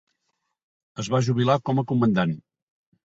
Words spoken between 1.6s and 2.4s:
com a Comandant.